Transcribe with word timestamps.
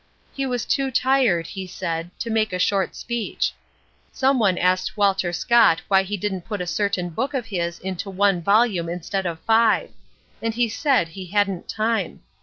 "He 0.33 0.47
was 0.47 0.65
too 0.65 0.89
tired," 0.89 1.45
he 1.45 1.67
said, 1.67 2.09
"to 2.21 2.31
make 2.31 2.51
a 2.51 2.57
short 2.57 2.95
speech. 2.95 3.51
Some 4.11 4.39
one 4.39 4.57
asked 4.57 4.97
Walter 4.97 5.31
Scott 5.31 5.83
why 5.89 6.01
he 6.01 6.17
didn't 6.17 6.41
put 6.45 6.59
a 6.59 6.65
certain 6.65 7.09
book 7.09 7.35
of 7.35 7.45
his 7.45 7.77
into 7.77 8.09
one 8.09 8.41
volume 8.41 8.89
instead 8.89 9.27
of 9.27 9.37
five. 9.41 9.91
And 10.41 10.55
he 10.55 10.69
said 10.69 11.09
he 11.09 11.27
hadn't 11.27 11.67
time. 11.69 12.21